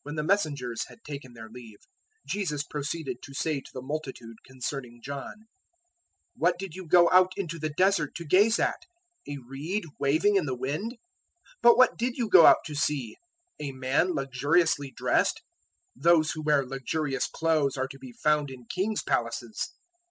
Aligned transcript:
When 0.02 0.14
the 0.16 0.22
messengers 0.22 0.84
had 0.88 0.98
taken 1.02 1.32
their 1.32 1.48
leave, 1.48 1.78
Jesus 2.26 2.62
proceeded 2.62 3.22
to 3.22 3.32
say 3.32 3.62
to 3.62 3.70
the 3.72 3.80
multitude 3.80 4.36
concerning 4.44 5.00
John, 5.02 5.46
"What 6.36 6.58
did 6.58 6.74
you 6.74 6.86
go 6.86 7.08
out 7.10 7.32
into 7.38 7.58
the 7.58 7.70
Desert 7.70 8.14
to 8.16 8.26
gaze 8.26 8.58
at? 8.58 8.80
A 9.26 9.38
reed 9.38 9.86
waving 9.98 10.36
in 10.36 10.44
the 10.44 10.54
wind? 10.54 10.90
011:008 10.90 10.96
But 11.62 11.76
what 11.78 11.96
did 11.96 12.18
you 12.18 12.28
go 12.28 12.44
out 12.44 12.64
to 12.66 12.74
see? 12.74 13.16
A 13.58 13.72
man 13.72 14.12
luxuriously 14.14 14.90
dressed? 14.94 15.40
Those 15.96 16.32
who 16.32 16.42
wear 16.42 16.62
luxurious 16.62 17.26
clothes 17.26 17.78
are 17.78 17.88
to 17.88 17.98
be 17.98 18.12
found 18.12 18.50
in 18.50 18.66
kings' 18.66 19.02
palaces. 19.02 19.72